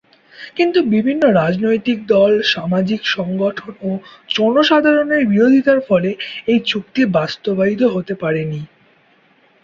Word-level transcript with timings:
কিন্তু 0.57 0.79
বিভিন্ন 0.93 1.23
রাজনৈতিক 1.41 1.97
দল, 2.07 2.31
সামাজিক 2.53 3.01
সংগঠন 3.15 3.71
ও 3.81 3.89
জনসাধারণের 4.29 5.23
বিরোধিতার 5.25 5.79
ফলে 5.87 6.09
এই 6.47 6.59
চুক্তি 6.65 7.01
বাস্তবায়িত 7.17 7.81
হতে 7.95 8.13
পারেনি। 8.23 8.61